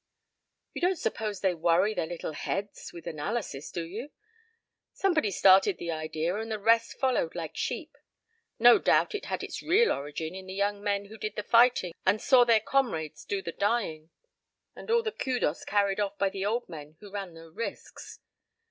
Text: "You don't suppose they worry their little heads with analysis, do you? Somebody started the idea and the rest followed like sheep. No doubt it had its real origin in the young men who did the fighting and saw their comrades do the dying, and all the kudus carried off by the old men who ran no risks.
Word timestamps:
"You 0.73 0.81
don't 0.81 0.95
suppose 0.97 1.41
they 1.41 1.53
worry 1.53 1.93
their 1.93 2.07
little 2.07 2.31
heads 2.31 2.89
with 2.91 3.05
analysis, 3.05 3.69
do 3.69 3.83
you? 3.85 4.09
Somebody 4.93 5.29
started 5.29 5.77
the 5.77 5.91
idea 5.91 6.35
and 6.37 6.51
the 6.51 6.57
rest 6.57 6.99
followed 6.99 7.35
like 7.35 7.55
sheep. 7.55 7.95
No 8.57 8.79
doubt 8.79 9.13
it 9.13 9.25
had 9.25 9.43
its 9.43 9.61
real 9.61 9.91
origin 9.91 10.33
in 10.33 10.47
the 10.47 10.55
young 10.55 10.81
men 10.83 11.05
who 11.05 11.19
did 11.19 11.35
the 11.35 11.43
fighting 11.43 11.93
and 12.03 12.19
saw 12.19 12.43
their 12.43 12.61
comrades 12.61 13.23
do 13.25 13.43
the 13.43 13.51
dying, 13.51 14.09
and 14.75 14.89
all 14.89 15.03
the 15.03 15.11
kudus 15.11 15.63
carried 15.63 15.99
off 15.99 16.17
by 16.17 16.29
the 16.29 16.47
old 16.47 16.67
men 16.67 16.97
who 16.99 17.11
ran 17.11 17.35
no 17.35 17.49
risks. 17.49 18.21